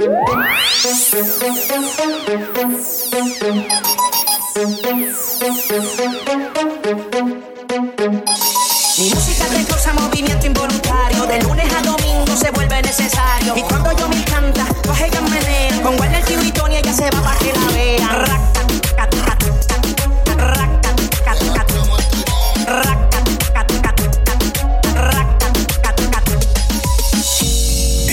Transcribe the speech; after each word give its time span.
Mi 0.00 0.06
música 9.10 9.44
te 9.44 9.64
causa 9.66 9.92
movimiento 9.92 10.46
involuntario. 10.46 11.26
De 11.26 11.42
lunes 11.42 11.70
a 11.74 11.82
domingo 11.82 12.34
se 12.34 12.50
vuelve 12.50 12.80
necesario. 12.80 13.54
Y 13.58 13.62
cuando 13.62 13.92
yo 13.92 14.08
me 14.08 14.24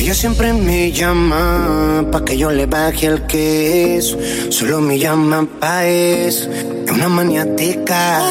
Ella 0.08 0.16
siempre 0.16 0.54
me 0.54 0.90
llama 0.94 2.06
pa' 2.10 2.24
que 2.24 2.38
yo 2.38 2.50
le 2.50 2.66
baje 2.66 3.08
el 3.08 3.28
queso. 3.28 4.18
Solo 4.50 4.80
me 4.80 4.98
llama 4.98 5.46
pa' 5.60 5.86
eso. 5.86 6.50
Es 6.50 6.92
una 6.94 7.10
maniática. 7.10 8.22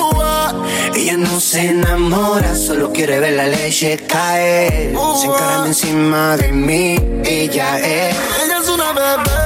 Ella 0.94 1.18
no 1.18 1.38
se 1.38 1.68
enamora, 1.68 2.56
solo 2.56 2.90
quiere 2.94 3.20
ver 3.20 3.34
la 3.34 3.46
leche 3.48 3.98
caer. 4.08 4.96
Se 5.20 5.26
encarama 5.26 5.66
encima 5.66 6.38
de 6.38 6.50
mí. 6.50 6.96
Ella 7.22 7.78
es. 7.78 8.16
Ella 8.42 8.58
es 8.62 8.68
una 8.70 8.92
bebé. 8.94 9.45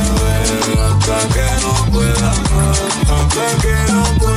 hasta 3.31 3.57
que 3.61 3.91
no 3.93 4.30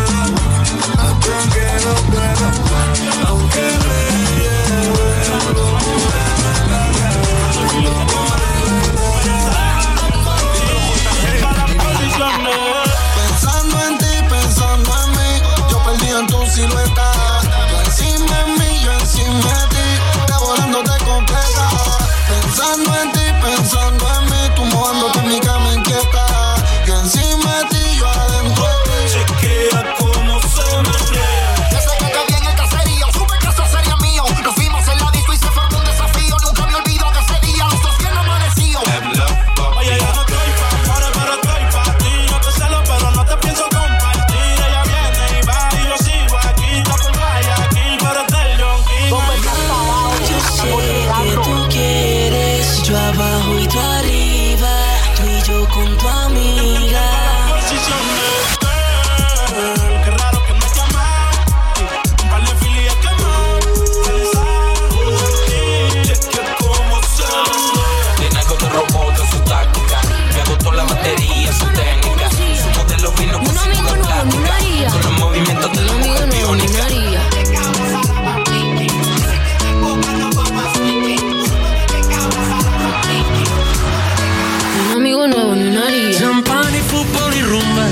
María. 85.84 86.18
Champán 86.18 86.74
y 86.74 86.78
fútbol 86.78 87.34
y 87.34 87.42
rumba. 87.42 87.86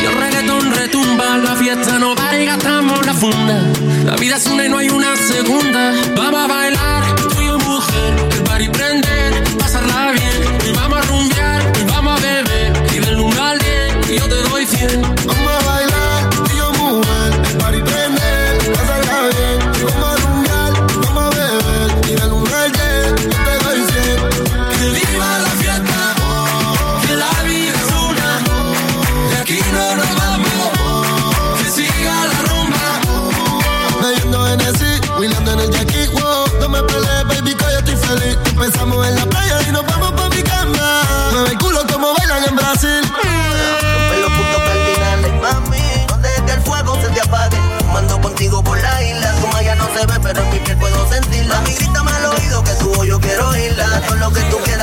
Y 0.00 0.06
el 0.06 0.14
reggaetón 0.14 0.74
retumba. 0.74 1.38
La 1.38 1.54
fiesta 1.54 1.98
no 1.98 2.14
para 2.14 2.40
y 2.40 2.46
gastamos 2.46 3.06
la 3.06 3.14
funda. 3.14 3.62
La 4.04 4.16
vida 4.16 4.36
es 4.36 4.46
una 4.46 4.64
y 4.64 4.68
no 4.68 4.78
hay 4.78 4.88
una 4.88 5.16
segunda. 5.16 5.92
Vamos 6.16 6.40
a 6.44 6.46
bailar, 6.48 7.14
tú 7.16 7.40
y 7.40 7.46
yo 7.46 7.58
mujer. 7.58 8.14
El 8.32 8.42
party 8.42 8.68
prende. 8.70 9.17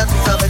dance 0.06 0.45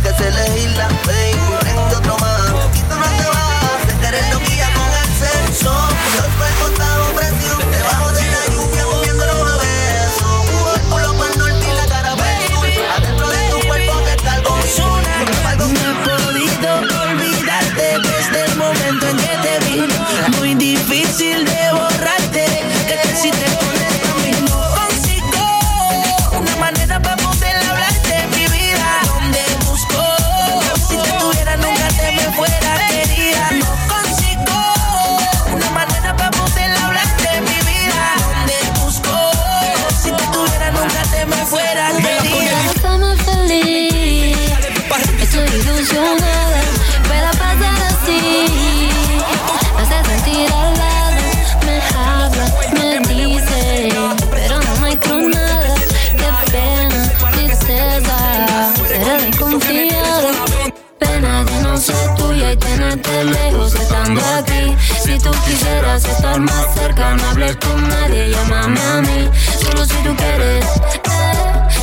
tenerte 62.57 63.24
lejos 63.24 63.75
estando 63.75 64.22
aquí. 64.38 64.75
Si 65.04 65.18
tú 65.19 65.31
quisieras 65.46 66.06
estar 66.06 66.40
más 66.40 66.74
cerca, 66.74 67.16
no 67.16 67.30
hables 67.30 67.56
con 67.57 67.88
nadie, 67.88 68.30
llámame 68.30 68.80
a 68.81 69.02
mí. 69.02 69.30
Solo 69.62 69.86
si 69.86 69.96
tú 70.04 70.16
quieres, 70.16 70.66
eh, 70.66 71.02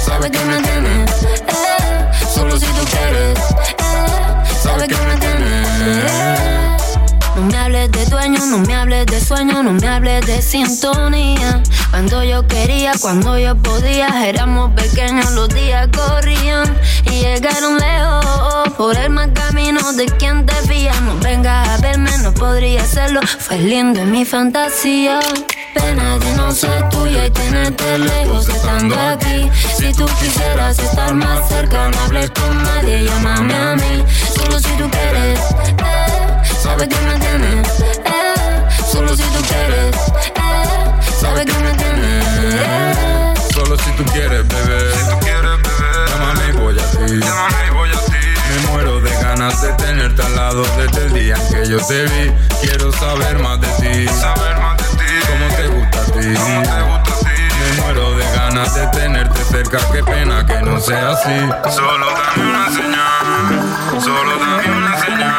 sabes 0.04 0.30
que 0.30 0.44
me 0.44 0.60
tienes, 0.62 1.22
eh. 1.22 2.10
Solo 2.34 2.56
si 2.58 2.66
tú 2.66 2.84
quieres, 2.90 3.38
eh, 3.38 3.76
sabes 4.62 4.88
que 4.88 4.96
me 5.06 5.16
tienes. 5.16 5.32
No 7.36 7.42
me 7.42 7.56
hables 7.56 7.90
de 7.92 8.04
dueño, 8.06 8.46
no 8.46 8.58
me 8.58 8.74
hables 8.74 9.06
de 9.06 9.20
sueño, 9.20 9.62
no 9.62 9.72
me 9.72 9.88
hables 9.88 10.26
de 10.26 10.42
sintonía. 10.42 11.62
Cuando 11.90 12.24
yo 12.24 12.46
quería, 12.46 12.92
cuando 13.00 13.38
yo 13.38 13.54
podía, 13.56 14.26
éramos 14.26 14.72
pequeños, 14.72 15.30
los 15.32 15.48
días 15.48 15.88
corrían 15.94 16.64
y 17.04 17.20
llegaron 17.20 17.78
lejos. 17.78 17.91
Por 18.82 18.98
el 18.98 19.10
mal 19.10 19.32
camino 19.32 19.92
de 19.92 20.06
quien 20.06 20.44
te 20.44 20.54
fía, 20.66 20.92
no 21.02 21.16
vengas 21.20 21.68
a 21.68 21.76
verme, 21.76 22.10
no 22.18 22.34
podría 22.34 22.82
hacerlo. 22.82 23.20
Fue 23.38 23.56
lindo 23.56 24.00
en 24.00 24.10
mi 24.10 24.24
fantasía. 24.24 25.20
Pena 25.72 26.18
de 26.18 26.34
no 26.34 26.50
ser 26.50 26.88
tuya 26.88 27.26
y 27.26 27.30
tenerte 27.30 27.96
lejos 28.00 28.48
estando 28.48 28.98
aquí. 28.98 29.48
Si 29.76 29.92
tú 29.92 30.04
quisieras 30.20 30.80
estar 30.80 31.14
más 31.14 31.48
cerca, 31.48 31.90
no 31.90 32.00
hables 32.00 32.28
con 32.30 32.60
nadie, 32.60 33.04
llámame 33.04 33.54
a 33.54 33.76
mí. 33.76 34.04
Solo 34.34 34.58
si 34.58 34.70
tú 34.70 34.90
quieres, 34.90 35.38
eh, 35.38 36.42
sabes 36.60 36.88
que 36.88 37.00
me 37.06 37.20
tienes, 37.20 37.80
eh. 38.04 38.66
Solo 38.90 39.16
si 39.16 39.22
tú 39.22 39.44
quieres, 39.46 39.96
eh, 40.34 41.20
sabes 41.20 41.46
que 41.46 41.58
me 41.62 41.72
tienes, 41.74 42.26
eh. 42.52 43.34
Solo 43.54 43.78
si 43.78 43.92
tú 43.92 44.04
quieres, 44.06 44.48
bebé. 44.48 44.71
Desde 50.54 51.06
el 51.06 51.12
día 51.14 51.34
en 51.34 51.48
que 51.48 51.68
yo 51.70 51.78
te 51.86 52.04
vi. 52.04 52.32
Quiero 52.60 52.92
saber 52.92 53.38
más 53.38 53.60
de 53.60 53.66
ti. 53.68 54.08
Saber 54.08 54.58
más 54.60 54.76
de 54.76 54.84
ti. 54.84 55.12
Cómo 55.26 55.56
te 55.56 55.66
gusta 55.68 56.00
a 56.00 56.04
ti. 56.04 56.34
Cómo 56.34 56.62
te 56.62 56.82
gusta 56.82 57.14
a 57.14 57.18
ti. 57.18 57.42
Me 57.58 57.82
muero 57.82 58.16
de 58.16 58.24
ganas 58.32 58.74
de 58.74 58.86
tenerte 58.88 59.44
cerca. 59.44 59.78
Qué 59.90 60.02
pena 60.04 60.44
que 60.44 60.60
no 60.62 60.78
sea 60.80 61.12
así. 61.12 61.74
Solo 61.74 62.06
dame 62.06 62.50
una 62.50 62.70
señal. 62.70 64.02
Solo 64.02 64.38
dame 64.38 64.76
una 64.76 65.00
señal. 65.00 65.34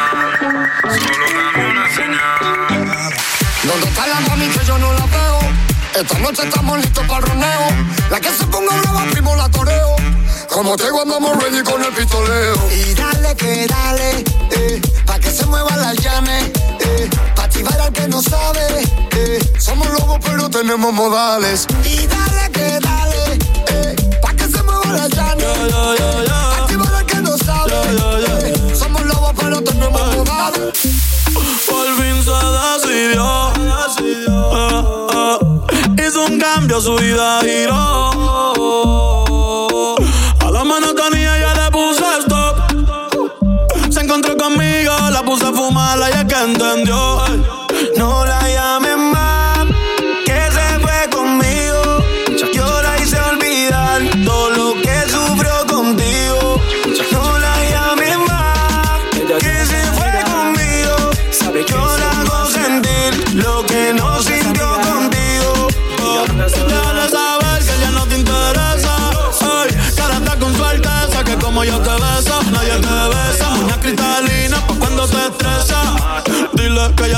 Solo 0.82 1.26
dame 1.36 1.70
una 1.70 1.94
señal. 1.94 3.14
¿Dónde 3.62 3.86
está 3.86 4.06
la 4.08 4.20
mami 4.20 4.48
que 4.48 4.64
yo 4.64 4.78
no 4.78 4.92
la 4.92 5.06
veo? 5.06 5.38
Esta 5.94 6.18
noche 6.18 6.42
estamos 6.42 6.78
listos 6.78 7.06
para 7.06 7.18
el 7.20 7.26
roneo. 7.26 7.68
La 8.10 8.20
que 8.20 8.30
se 8.30 8.44
ponga 8.46 8.76
brava, 8.78 9.04
primo 9.12 9.36
la 9.36 9.48
toreo. 9.48 9.94
Como 10.48 10.76
te 10.76 10.84
andamos 10.86 11.42
ready 11.42 11.62
con 11.62 11.82
el 11.84 11.92
pistoleo. 11.92 12.54
Y 12.70 12.94
dale 12.94 13.34
que 13.36 13.66
dale, 13.66 14.24
eh, 14.52 14.80
se 15.34 15.46
mueva 15.46 15.76
la 15.76 15.94
llave, 15.94 16.52
eh, 16.80 17.10
pa' 17.34 17.44
activar 17.44 17.80
al 17.80 17.92
que 17.92 18.06
no 18.06 18.22
sabe, 18.22 18.60
eh. 19.16 19.38
Somos 19.58 19.88
lobos 19.88 20.18
pero 20.24 20.48
tenemos 20.48 20.92
modales. 20.92 21.66
Y 21.84 22.06
dale 22.06 22.50
que 22.52 22.78
dale, 22.80 23.38
eh, 23.68 23.96
pa' 24.22 24.32
que 24.34 24.44
se 24.48 24.62
mueva 24.62 24.92
la 24.92 25.08
llave, 25.08 25.44
pa' 25.44 26.56
activar 26.62 26.94
al 26.94 27.06
que 27.06 27.16
no 27.16 27.36
sabe, 27.36 27.72
eh. 28.46 28.76
Somos 28.78 29.02
lobos 29.04 29.32
pero 29.36 29.60
tenemos 29.62 30.16
modales. 30.16 30.72
Por 31.68 31.86
fin 31.98 32.16
se 32.22 32.36
decidió. 32.86 33.52
Eh, 33.58 34.26
eh. 35.96 36.06
Hizo 36.06 36.26
un 36.26 36.38
cambio, 36.38 36.80
su 36.80 36.94
vida 36.96 37.40
giró. 37.42 38.03
Entendió. 46.44 47.13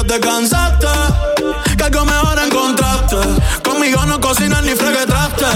Te 0.06 0.20
cansaste, 0.20 0.86
que 1.76 1.84
algo 1.84 2.04
mejor 2.04 2.38
encontraste. 2.38 3.16
Conmigo 3.62 4.04
no 4.06 4.20
cocinas 4.20 4.62
ni 4.62 4.74
fregue 4.74 5.04
traste. 5.06 5.46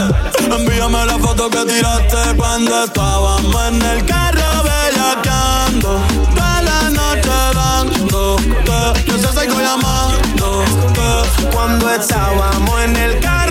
Envíame 0.44 1.06
la 1.06 1.18
foto 1.18 1.48
que 1.50 1.64
tiraste 1.64 2.36
cuando 2.36 2.84
estábamos 2.84 3.68
en 3.68 3.82
el 3.82 4.04
carro 4.06 4.62
bellaqueando. 4.64 6.00
Toda 6.34 6.62
la 6.62 6.90
noche 6.90 7.30
dando, 7.54 8.36
yo 9.06 9.18
se 9.18 9.40
sigo 9.40 9.60
llamando. 9.60 10.64
Cuando 11.52 11.90
estábamos 11.90 12.80
en 12.82 12.96
el 12.96 13.20
carro 13.20 13.49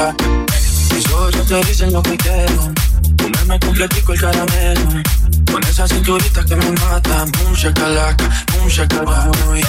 shakalaka. 0.00 0.24
Mis 0.94 1.06
ojos 1.12 1.46
te 1.46 1.60
dicen 1.64 1.92
lo 1.92 2.02
que 2.02 2.16
quiero. 2.16 2.72
Comerme 3.18 3.60
completico 3.60 4.12
el 4.12 4.20
caramelo. 4.20 5.02
Con 5.50 5.62
esa 5.64 5.86
cinturita 5.88 6.44
que 6.44 6.56
me 6.56 6.70
mata. 6.72 7.24
Boom, 7.24 7.54
shakalaka, 7.54 8.24
boom, 8.52 8.68
shakalaka. 8.68 9.30
Uy. 9.50 9.62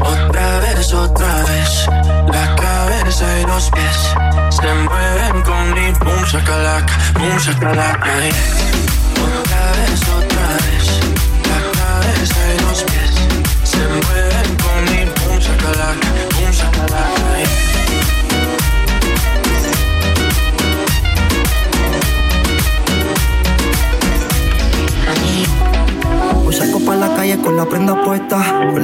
Otra 0.00 0.60
vez, 0.60 0.92
otra 0.92 1.44
vez. 1.44 1.86
La 2.32 2.56
cabeza 2.56 3.40
y 3.40 3.46
los 3.46 3.70
pies 3.70 3.96
se 4.50 4.74
mueven 4.74 5.42
con 5.42 5.74
mi 5.74 5.92
boom, 5.92 6.24
shakalaka, 6.24 6.92
boom, 7.18 7.38
shakalaka. 7.38 8.10
Otra 9.24 9.73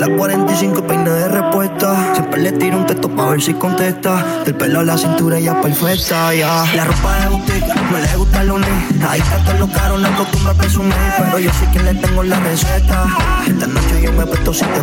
la 0.01 0.09
45 0.09 0.87
peina 0.87 1.13
de 1.13 1.29
respuesta. 1.29 2.15
Siempre 2.15 2.41
le 2.41 2.53
tiro 2.53 2.79
un 2.79 2.87
texto 2.87 3.09
pa' 3.15 3.29
ver 3.31 3.43
si 3.43 3.53
contesta. 3.53 4.43
Del 4.47 4.55
pelo 4.55 4.81
a 4.81 4.85
la 4.85 4.97
cintura 4.97 5.37
ella 5.37 5.61
perfecta, 5.61 6.35
ya. 6.35 6.65
La 6.75 6.85
ropa 6.87 7.21
de 7.21 7.29
boutique, 7.29 7.75
me 7.93 8.01
le 8.01 8.17
gusta 8.17 8.41
el 8.41 8.49
lunes. 8.49 8.71
Ahí 9.07 9.21
está 9.21 9.45
todo 9.45 9.67
lo 9.67 9.69
caro, 9.71 9.99
no 9.99 10.09
acostumbro 10.09 10.53
a 10.53 10.55
presumir. 10.55 10.95
Pero 11.19 11.39
yo 11.39 11.51
sé 11.53 11.71
que 11.71 11.81
le 11.81 11.95
tengo 11.95 12.23
la 12.23 12.41
receta. 12.41 13.07
Esta 13.47 13.67
noche 13.67 14.03
yo 14.03 14.13
me 14.13 14.25
presto 14.27 14.55
si 14.55 14.65
te 14.65 14.81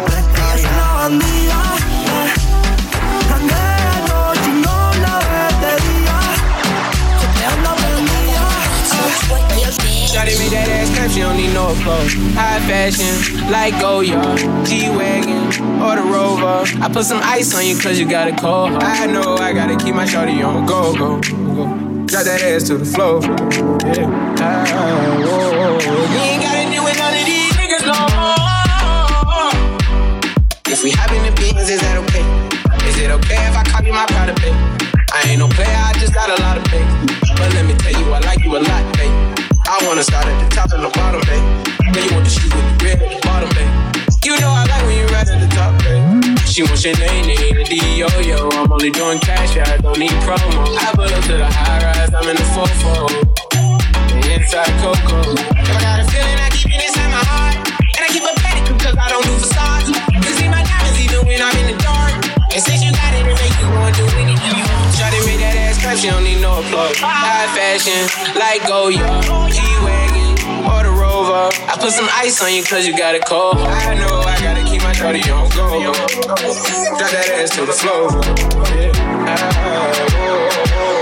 High 12.57 12.89
fashion, 12.89 13.51
like 13.51 13.79
Goya, 13.79 14.17
G-Wagon, 14.65 15.45
or 15.77 15.93
the 15.95 16.01
Rover. 16.01 16.65
I 16.81 16.89
put 16.91 17.05
some 17.05 17.21
ice 17.21 17.53
on 17.53 17.63
you 17.63 17.77
cause 17.77 17.99
you 17.99 18.09
got 18.09 18.27
a 18.27 18.35
cold. 18.35 18.81
I 18.81 19.05
know 19.05 19.37
I 19.37 19.53
gotta 19.53 19.77
keep 19.77 19.93
my 19.93 20.05
shawty 20.05 20.43
on 20.43 20.65
go, 20.65 20.91
go, 20.97 21.21
go. 21.21 21.69
Drop 22.09 22.25
that 22.25 22.41
ass 22.41 22.63
to 22.73 22.79
the 22.79 22.85
floor. 22.85 23.21
Yeah. 23.93 24.09
Ah, 24.41 24.65
whoa. 25.21 25.77
You 26.09 26.17
ain't 26.17 26.41
gotta 26.41 26.65
deal 26.73 26.81
with 26.81 26.97
none 26.97 27.13
of 27.13 27.25
these 27.29 27.53
niggas 27.61 27.85
no 27.85 27.93
more. 28.17 29.53
If 30.65 30.81
we 30.81 30.89
hop 30.89 31.13
in 31.13 31.21
the 31.29 31.33
beans, 31.37 31.69
is 31.69 31.79
that 31.81 32.01
okay? 32.09 32.25
Is 32.89 32.97
it 32.97 33.11
okay 33.21 33.37
if 33.37 33.53
I 33.53 33.61
copy 33.69 33.91
my 33.91 34.07
pride 34.09 34.33
babe? 34.41 34.57
I 35.13 35.29
ain't 35.29 35.37
no 35.37 35.47
player, 35.47 35.69
I 35.69 35.93
just 36.01 36.11
got 36.11 36.33
a 36.33 36.41
lot 36.41 36.57
of 36.57 36.65
faith. 36.73 36.89
But 37.37 37.53
let 37.53 37.69
me 37.69 37.77
tell 37.77 37.93
you, 37.93 38.11
I 38.11 38.17
like 38.25 38.43
you 38.43 38.57
a 38.57 38.65
lot, 38.65 38.97
babe. 38.97 39.13
I 39.69 39.77
wanna 39.85 40.01
start 40.01 40.25
at 40.25 40.41
the 40.41 40.49
top 40.55 40.73
and 40.73 40.81
the 40.83 40.89
bottom, 40.89 41.21
babe. 41.29 41.76
You 41.98 42.13
want 42.13 42.25
the 42.25 42.32
shoe 42.32 42.46
with 42.54 42.62
the 42.62 42.86
red 42.86 43.00
bottom, 43.25 43.50
babe. 43.58 43.74
You 44.22 44.38
know 44.38 44.54
I 44.54 44.70
like 44.70 44.86
when 44.86 45.01
you 45.01 45.10
right 45.10 45.25
at 45.25 45.42
the 45.42 45.50
top, 45.50 45.74
babe. 45.82 46.38
She 46.46 46.62
wants 46.62 46.86
your 46.86 46.94
name, 47.01 47.25
name, 47.25 47.66
D-O, 47.66 48.06
yo. 48.22 48.54
I'm 48.54 48.70
only 48.70 48.94
doing 48.94 49.18
cash, 49.18 49.58
I 49.58 49.82
don't 49.82 49.98
need 49.98 50.13
promo. 50.22 50.77
I 50.77 50.94
pull 50.94 51.10
up 51.10 51.24
to 51.25 51.36
the 51.42 51.50
high 51.50 51.82
rise, 51.82 52.13
I'm 52.13 52.30
in 52.30 52.38
the 52.38 52.46
4 52.54 52.70
The 54.13 54.30
inside 54.30 54.70
Coco. 54.77 55.42
I 55.42 55.74
got 55.82 55.98
a 55.98 56.06
feeling, 56.13 56.38
I 56.38 56.54
keep 56.54 56.70
it 56.70 56.86
inside 56.86 57.10
my 57.10 57.24
heart. 57.34 57.66
And 57.66 58.01
I 58.06 58.10
keep 58.13 58.22
a 58.30 58.34
petty 58.46 58.62
because 58.77 58.94
I 58.94 59.10
don't 59.10 59.25
do 59.25 59.34
facades. 59.42 59.89
You 59.89 60.32
see 60.38 60.50
my 60.54 60.62
diamonds 60.62 61.01
even 61.01 61.25
when 61.25 61.42
I'm 61.42 61.58
in 61.66 61.74
the 61.74 61.77
dark. 61.82 62.13
And 62.54 62.62
since 62.62 62.86
you 62.86 62.94
got 62.94 63.10
it, 63.18 63.25
it 63.25 63.34
make 63.42 63.58
you 63.58 63.74
wanna 63.74 63.98
do 63.98 64.06
anything 64.22 64.54
you 64.54 64.66
want. 64.70 64.94
Shawty 64.94 65.18
made 65.25 65.42
that 65.42 65.58
ass 65.66 65.82
clap, 65.82 65.98
she 65.98 66.13
don't 66.13 66.22
need 66.22 66.46
no 66.46 66.62
applause. 66.62 67.01
High 67.01 67.50
fashion, 67.58 68.06
like 68.38 68.62
the 68.70 69.01
Rover. 69.01 69.97
I 71.77 71.79
put 71.79 71.91
some 71.91 72.10
ice 72.12 72.41
on 72.41 72.51
you 72.51 72.63
cause 72.63 72.88
you 72.88 72.98
got 72.98 73.13
a 73.13 73.19
cold. 73.19 73.57
I 73.57 73.93
know 73.93 74.22
I 74.22 74.41
gotta 74.41 74.63
keep 74.63 74.81
my 74.81 74.93
shawty 74.93 75.22
on 75.31 75.48
go. 75.51 75.93
Drop 75.93 76.39
that 77.12 77.29
ass 77.38 77.51
to 77.55 77.67
the 77.67 77.72
floor. 77.72 78.10
Ah, 79.29 80.57
whoa. 80.74 80.97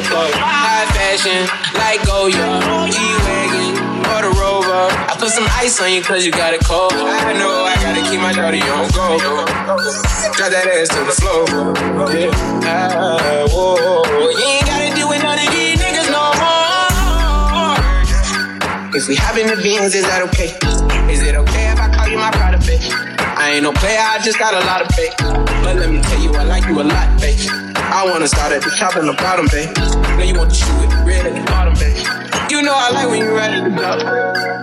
Applause. 0.00 0.32
High 0.34 0.88
fashion, 0.96 1.44
like 1.76 2.00
Goya, 2.08 2.60
G-Wagon, 2.88 3.76
or 4.08 4.20
the 4.24 4.32
Rover. 4.40 4.88
I 5.06 5.14
put 5.18 5.30
some 5.30 5.46
ice 5.52 5.80
on 5.80 5.92
you 5.92 6.02
cause 6.02 6.24
you 6.24 6.32
got 6.32 6.54
a 6.54 6.58
cold. 6.64 6.92
I 6.92 7.32
know 7.36 7.68
I 7.68 7.76
gotta 7.84 8.02
keep 8.08 8.20
my 8.20 8.32
shawty 8.32 8.64
on 8.64 8.88
go. 8.96 9.18
Drop 10.36 10.50
that 10.50 10.66
ass 10.66 10.88
to 10.96 11.04
the 11.04 11.12
floor, 11.12 11.44
yeah. 12.16 12.32
Ah, 12.64 13.46
whoa. 13.52 14.02
You 14.32 14.40
ain't 14.40 14.66
gotta 14.66 14.94
deal 14.94 15.08
with 15.08 15.22
none 15.22 15.38
of 15.38 15.48
these 15.52 15.76
niggas 15.76 16.08
no 16.08 16.32
more. 16.40 17.76
If 18.96 19.06
we 19.08 19.14
hop 19.14 19.36
in 19.36 19.46
the 19.46 19.56
beans, 19.62 19.94
is 19.94 20.04
that 20.04 20.22
okay? 20.32 20.56
Is 21.12 21.22
it 21.22 21.34
okay 21.34 21.70
if 21.70 21.78
I 21.78 21.88
call 21.94 22.08
you 22.08 22.18
my 22.18 22.30
pride 22.30 22.58
bitch? 22.60 22.90
I 23.36 23.52
ain't 23.52 23.62
no 23.62 23.72
player, 23.72 24.00
I 24.00 24.18
just 24.22 24.38
got 24.38 24.54
a 24.54 24.60
lot 24.66 24.82
of 24.82 24.88
faith. 24.94 25.14
But 25.62 25.76
let 25.76 25.90
me 25.90 26.00
tell 26.02 26.20
you, 26.20 26.34
I 26.34 26.44
like 26.44 26.66
you 26.66 26.80
a 26.80 26.84
lot, 26.84 27.20
babe. 27.20 27.69
I 27.92 28.08
wanna 28.08 28.28
start 28.28 28.52
at 28.52 28.62
the 28.62 28.70
top 28.70 28.94
and 28.94 29.08
the 29.08 29.14
bottom, 29.14 29.46
babe. 29.50 29.74
Then 30.16 30.28
you 30.28 30.38
want 30.38 30.54
shoe 30.54 30.72
with 30.78 30.90
the 30.90 31.02
red 31.04 31.26
at 31.26 31.34
the 31.34 31.42
bottom, 31.50 31.74
babe. 31.74 31.96
You 32.48 32.62
know 32.62 32.72
I 32.72 32.90
like 32.92 33.08
when 33.08 33.18
you 33.18 33.34
right 33.34 33.50
at 33.50 33.64
the 33.64 33.82
top. 33.82 34.60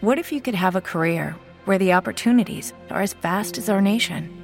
What 0.00 0.18
if 0.18 0.30
you 0.30 0.40
could 0.40 0.54
have 0.54 0.76
a 0.76 0.80
career 0.80 1.34
where 1.64 1.78
the 1.78 1.94
opportunities 1.94 2.72
are 2.90 3.00
as 3.00 3.14
vast 3.14 3.58
as 3.58 3.68
our 3.70 3.80
nation, 3.80 4.43